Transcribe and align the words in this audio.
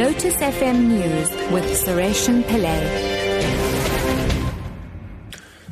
Lotus 0.00 0.36
FM 0.36 0.86
News 0.88 1.28
with 1.52 1.64
Sureshan 1.84 2.42
Pillay. 2.44 2.80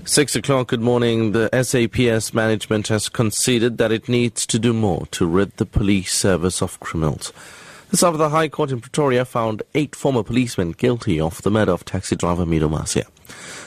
Six 0.07 0.37
o'clock, 0.37 0.69
good 0.69 0.83
morning. 0.83 1.33
The 1.33 1.49
SAPS 1.51 2.35
management 2.35 2.89
has 2.89 3.09
conceded 3.09 3.79
that 3.79 3.91
it 3.91 4.07
needs 4.07 4.45
to 4.49 4.59
do 4.59 4.75
more 4.75 5.07
to 5.13 5.25
rid 5.25 5.57
the 5.57 5.65
police 5.65 6.13
service 6.13 6.61
of 6.61 6.79
criminals. 6.79 7.33
This 7.91 8.03
after 8.03 8.19
the 8.19 8.29
High 8.29 8.51
Court 8.51 8.71
in 8.71 8.83
Pretoria 8.83 9.25
found 9.25 9.63
eight 9.75 9.97
former 9.97 10.23
policemen 10.23 10.73
guilty 10.73 11.19
of 11.19 11.41
the 11.41 11.51
murder 11.51 11.73
of 11.73 11.87
taxi 11.87 12.15
driver 12.15 12.45
Mido 12.45 12.69
Macia. 12.69 13.07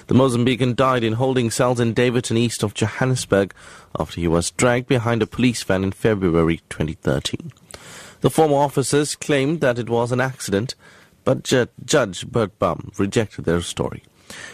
The 0.06 0.14
Mozambican 0.14 0.76
died 0.76 1.04
in 1.04 1.14
holding 1.14 1.50
cells 1.50 1.80
in 1.80 1.96
Daveyton 1.96 2.38
east 2.38 2.62
of 2.62 2.76
Johannesburg 2.76 3.56
after 4.00 4.22
he 4.22 4.28
was 4.28 4.52
dragged 4.52 4.86
behind 4.86 5.24
a 5.24 5.26
police 5.26 5.64
van 5.64 5.84
in 5.84 5.92
February 5.92 6.62
2013. 6.70 7.52
The 8.22 8.30
former 8.30 8.56
officers 8.56 9.16
claimed 9.16 9.62
that 9.62 9.80
it 9.80 9.90
was 9.90 10.12
an 10.12 10.22
accident, 10.22 10.76
but 11.24 11.44
Ju- 11.44 11.68
Judge 11.84 12.28
Bert 12.28 12.58
Bam 12.60 12.92
rejected 12.98 13.46
their 13.46 13.62
story. 13.62 14.04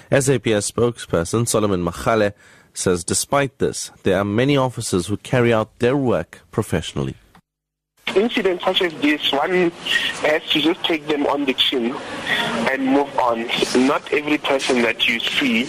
SAPS 0.09 0.71
spokesperson 0.71 1.47
Solomon 1.47 1.83
Makgale 1.83 2.33
says 2.73 3.03
despite 3.03 3.59
this, 3.59 3.91
there 4.03 4.17
are 4.17 4.25
many 4.25 4.57
officers 4.57 5.07
who 5.07 5.17
carry 5.17 5.53
out 5.53 5.79
their 5.79 5.97
work 5.97 6.41
professionally 6.51 7.15
incidents 8.15 8.63
such 8.63 8.81
as 8.81 8.93
this, 8.95 9.31
one 9.31 9.71
has 10.21 10.43
to 10.49 10.61
just 10.61 10.83
take 10.83 11.07
them 11.07 11.25
on 11.27 11.45
the 11.45 11.53
chin 11.53 11.95
and 12.71 12.85
move 12.85 13.19
on. 13.19 13.47
Not 13.87 14.11
every 14.11 14.37
person 14.37 14.81
that 14.81 15.07
you 15.07 15.19
see 15.19 15.65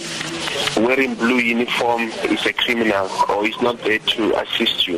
wearing 0.77 1.15
blue 1.15 1.39
uniform 1.39 2.03
is 2.03 2.45
a 2.45 2.53
criminal 2.53 3.09
or 3.29 3.45
is 3.45 3.59
not 3.61 3.77
there 3.79 3.99
to 3.99 4.41
assist 4.41 4.87
you. 4.87 4.97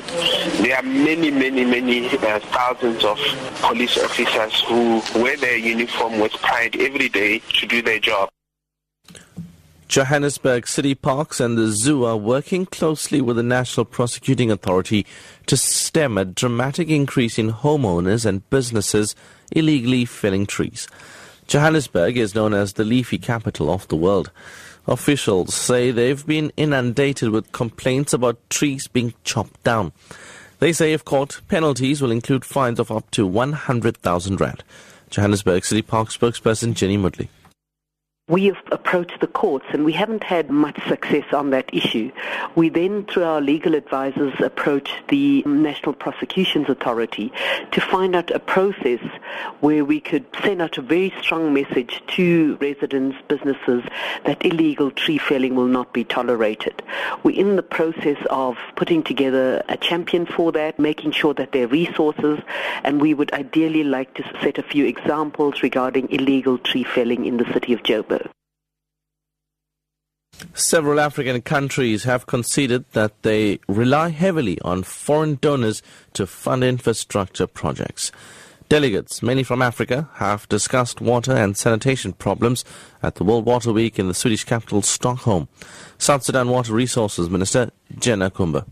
There 0.64 0.76
are 0.78 0.84
many, 0.84 1.32
many, 1.32 1.66
many 1.66 2.08
uh, 2.10 2.40
thousands 2.40 3.04
of 3.04 3.18
police 3.62 3.98
officers 3.98 4.62
who 4.62 5.02
wear 5.16 5.38
their 5.38 5.58
uniform 5.58 6.20
with 6.20 6.34
pride 6.34 6.76
every 6.80 7.10
day 7.10 7.40
to 7.40 7.68
do 7.68 7.82
their 7.82 8.00
job. 8.00 8.30
Johannesburg 9.92 10.68
City 10.68 10.96
Parks 10.96 11.42
and 11.42 11.58
the 11.58 11.68
Zoo 11.68 12.06
are 12.06 12.16
working 12.16 12.66
closely 12.66 13.20
with 13.20 13.36
the 13.36 13.44
National 13.44 13.86
Prosecuting 13.86 14.50
Authority 14.50 15.06
to 15.48 15.58
stem 15.58 16.18
a 16.18 16.24
dramatic 16.24 16.88
increase 16.88 17.38
in 17.38 17.52
homeowners 17.52 18.26
and 18.26 18.50
businesses 18.50 19.16
illegally 19.52 20.06
felling 20.06 20.46
trees. 20.46 20.88
Johannesburg 21.52 22.16
is 22.16 22.34
known 22.34 22.54
as 22.54 22.72
the 22.72 22.86
leafy 22.86 23.18
capital 23.18 23.70
of 23.70 23.86
the 23.90 23.98
world. 23.98 24.32
Officials 24.88 25.54
say 25.54 25.92
they've 25.92 26.26
been 26.26 26.54
inundated 26.56 27.32
with 27.32 27.52
complaints 27.52 28.14
about 28.14 28.40
trees 28.50 28.88
being 28.88 29.14
chopped 29.26 29.62
down. 29.66 29.92
They 30.60 30.72
say 30.72 30.94
if 30.94 31.04
caught, 31.04 31.42
penalties 31.50 32.02
will 32.02 32.10
include 32.10 32.46
fines 32.46 32.80
of 32.80 32.90
up 32.90 33.12
to 33.12 33.28
100,000 33.28 34.40
rand. 34.40 34.64
Johannesburg 35.10 35.66
City 35.66 35.82
Park 35.82 36.08
spokesperson 36.08 36.74
Jenny 36.74 36.98
Moodley. 36.98 37.28
We 38.32 38.46
have 38.46 38.64
approached 38.72 39.20
the 39.20 39.28
courts 39.28 39.66
and 39.74 39.84
we 39.84 39.92
haven't 39.92 40.24
had 40.24 40.50
much 40.50 40.82
success 40.88 41.26
on 41.34 41.50
that 41.50 41.70
issue. 41.74 42.14
We 42.56 42.70
then, 42.70 43.04
through 43.04 43.26
our 43.26 43.42
legal 43.42 43.76
advisors, 43.76 44.34
approached 44.40 44.94
the 45.10 45.44
National 45.44 45.92
Prosecutions 45.92 46.70
Authority 46.70 47.34
to 47.74 47.82
find 47.82 48.16
out 48.16 48.32
a 48.32 48.40
process 48.40 49.02
where 49.60 49.84
we 49.84 50.00
could 50.00 50.24
send 50.44 50.62
out 50.62 50.78
a 50.78 50.82
very 50.82 51.14
strong 51.20 51.54
message 51.54 52.02
to 52.16 52.58
residents, 52.62 53.18
businesses, 53.28 53.84
that 54.24 54.46
illegal 54.46 54.92
tree 54.92 55.18
felling 55.18 55.56
will 55.56 55.68
not 55.68 55.92
be 55.92 56.06
tolerated. 56.06 56.82
We're 57.24 57.38
in 57.38 57.58
the 57.58 57.64
process 57.64 58.18
of 58.30 58.56
putting 58.78 59.04
together 59.04 59.62
a 59.68 59.76
champion 59.76 60.26
for 60.26 60.54
that, 60.54 60.80
making 60.80 61.12
sure 61.12 61.34
that 61.34 61.52
there 61.52 61.66
are 61.66 61.68
resources, 61.68 62.40
and 62.86 63.02
we 63.02 63.14
would 63.14 63.34
ideally 63.34 63.84
like 63.84 64.14
to 64.14 64.24
set 64.42 64.58
a 64.58 64.64
few 64.64 64.86
examples 64.86 65.62
regarding 65.62 66.10
illegal 66.10 66.58
tree 66.58 66.86
felling 66.86 67.26
in 67.26 67.36
the 67.36 67.52
city 67.52 67.74
of 67.74 67.84
Joburg. 67.84 68.21
Several 70.54 71.00
African 71.00 71.42
countries 71.42 72.04
have 72.04 72.28
conceded 72.28 72.86
that 72.94 73.22
they 73.24 73.60
rely 73.68 74.10
heavily 74.10 74.60
on 74.62 74.84
foreign 74.84 75.36
donors 75.36 75.82
to 76.14 76.28
fund 76.28 76.64
infrastructure 76.64 77.48
projects. 77.48 78.12
Delegates, 78.70 79.22
many 79.22 79.44
from 79.44 79.62
Africa, 79.62 80.10
have 80.16 80.48
discussed 80.50 81.02
water 81.02 81.34
and 81.34 81.58
sanitation 81.58 82.14
problems 82.14 82.64
at 83.04 83.16
the 83.16 83.24
World 83.24 83.46
Water 83.46 83.74
Week 83.74 84.00
in 84.00 84.08
the 84.08 84.14
Swedish 84.14 84.44
capital 84.46 84.82
Stockholm. 84.82 85.48
South 85.98 86.24
Sudan 86.24 86.50
Water 86.50 86.74
Resources 86.74 87.30
Minister 87.30 87.72
Jemma 87.96 88.30
Kumba. 88.30 88.66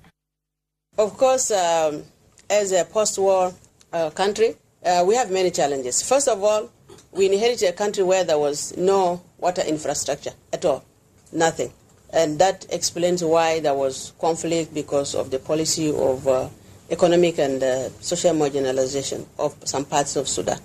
Of 0.97 1.18
course, 1.18 1.52
um, 1.52 2.03
as 2.50 2.72
a 2.72 2.85
post-war 2.85 3.53
uh, 3.91 4.09
country, 4.12 4.56
uh, 4.85 5.03
we 5.06 5.16
have 5.16 5.31
many 5.31 5.52
challenges. 5.52 6.02
First 6.02 6.28
of 6.29 6.44
all, 6.44 6.72
we 7.12 7.25
inherited 7.25 7.69
a 7.69 7.74
country 7.74 8.03
where 8.03 8.24
there 8.24 8.40
was 8.40 8.75
no 8.78 9.22
water 9.38 9.62
infrastructure 9.62 10.31
at 10.53 10.63
all 10.63 10.85
nothing. 11.31 11.72
And 12.12 12.40
that 12.40 12.66
explains 12.72 13.23
why 13.23 13.59
there 13.59 13.75
was 13.75 14.13
conflict 14.19 14.73
because 14.73 15.13
of 15.13 15.29
the 15.29 15.40
policy 15.40 15.91
of 15.95 16.28
uh, 16.28 16.50
economic 16.90 17.38
and 17.38 17.62
uh, 17.62 17.90
social 18.01 18.34
marginalization 18.34 19.25
of 19.38 19.56
some 19.66 19.85
parts 19.85 20.16
of 20.16 20.28
Sudan. 20.28 20.59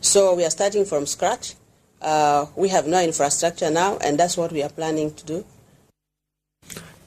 So 0.00 0.34
we 0.34 0.44
are 0.44 0.50
starting 0.50 0.84
from 0.84 1.06
scratch. 1.06 1.54
Uh, 2.00 2.46
we 2.54 2.68
have 2.68 2.86
no 2.86 3.02
infrastructure 3.02 3.70
now, 3.70 3.98
and 3.98 4.18
that's 4.18 4.36
what 4.36 4.52
we 4.52 4.62
are 4.62 4.68
planning 4.68 5.12
to 5.14 5.24
do. 5.24 5.44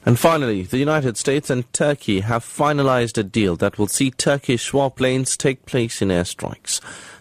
And 0.04 0.18
finally, 0.18 0.62
the 0.62 0.78
United 0.78 1.16
States 1.16 1.50
and 1.50 1.70
Turkey 1.72 2.20
have 2.20 2.44
finalized 2.44 3.18
a 3.18 3.22
deal 3.22 3.56
that 3.56 3.78
will 3.78 3.86
see 3.86 4.10
Turkish 4.10 4.72
warplanes 4.72 5.36
take 5.36 5.66
place 5.66 6.02
in 6.02 6.08
airstrikes. 6.08 6.80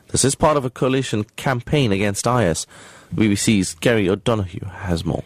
This 0.09 0.25
is 0.25 0.33
part 0.33 0.57
of 0.57 0.65
a 0.65 0.69
coalition 0.69 1.25
campaign 1.35 1.91
against 1.91 2.25
IS. 2.25 2.65
BBC's 3.13 3.75
Gary 3.75 4.09
O'Donoghue 4.09 4.65
has 4.65 5.05
more. 5.05 5.23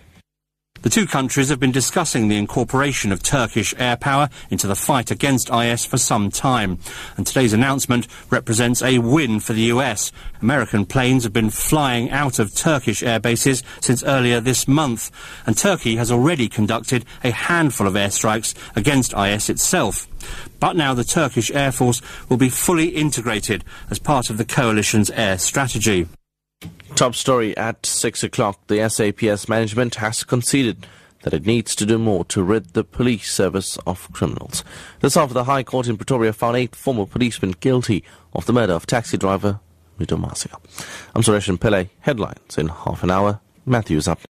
The 0.83 0.89
two 0.89 1.07
countries 1.07 1.47
have 1.47 1.61
been 1.61 1.71
discussing 1.71 2.27
the 2.27 2.37
incorporation 2.37 3.13
of 3.13 3.23
Turkish 3.23 3.73
air 3.77 3.95
power 3.95 4.27
into 4.49 4.67
the 4.67 4.75
fight 4.75 5.11
against 5.11 5.49
IS 5.49 5.85
for 5.85 5.97
some 5.97 6.29
time, 6.29 6.77
and 7.15 7.25
today's 7.25 7.53
announcement 7.53 8.05
represents 8.29 8.81
a 8.81 8.99
win 8.99 9.39
for 9.39 9.53
the 9.53 9.71
US. 9.71 10.11
American 10.41 10.85
planes 10.85 11.23
have 11.23 11.31
been 11.31 11.49
flying 11.49 12.11
out 12.11 12.37
of 12.37 12.53
Turkish 12.53 13.01
air 13.01 13.21
bases 13.21 13.63
since 13.79 14.03
earlier 14.03 14.41
this 14.41 14.67
month, 14.67 15.09
and 15.45 15.57
Turkey 15.57 15.95
has 15.95 16.11
already 16.11 16.49
conducted 16.49 17.05
a 17.23 17.31
handful 17.31 17.87
of 17.87 17.93
airstrikes 17.93 18.53
against 18.75 19.13
IS 19.13 19.49
itself. 19.49 20.05
But 20.59 20.75
now 20.75 20.93
the 20.93 21.05
Turkish 21.05 21.49
Air 21.51 21.71
Force 21.71 22.01
will 22.27 22.35
be 22.35 22.49
fully 22.49 22.89
integrated 22.89 23.63
as 23.89 23.99
part 23.99 24.29
of 24.29 24.37
the 24.37 24.45
coalition's 24.45 25.09
air 25.11 25.37
strategy. 25.37 26.07
Top 26.95 27.15
story 27.15 27.57
at 27.57 27.85
6 27.85 28.23
o'clock. 28.23 28.59
The 28.67 28.87
SAPS 28.87 29.49
management 29.49 29.95
has 29.95 30.23
conceded 30.23 30.85
that 31.23 31.33
it 31.33 31.45
needs 31.45 31.75
to 31.75 31.85
do 31.85 31.97
more 31.97 32.23
to 32.25 32.43
rid 32.43 32.73
the 32.73 32.83
police 32.83 33.33
service 33.33 33.77
of 33.87 34.11
criminals. 34.13 34.63
This 34.99 35.17
after 35.17 35.33
the 35.33 35.45
High 35.45 35.63
Court 35.63 35.87
in 35.87 35.97
Pretoria 35.97 36.33
found 36.33 36.55
eight 36.55 36.75
former 36.75 37.05
policemen 37.05 37.55
guilty 37.59 38.03
of 38.33 38.45
the 38.45 38.53
murder 38.53 38.73
of 38.73 38.85
taxi 38.85 39.17
driver 39.17 39.59
Mido 39.99 40.19
Macia. 40.19 40.55
I'm 41.15 41.23
Suresh 41.23 41.55
Pillay. 41.57 41.89
Headlines 42.01 42.57
in 42.57 42.67
half 42.67 43.03
an 43.03 43.11
hour. 43.11 43.39
Matthew's 43.65 44.07
up. 44.07 44.19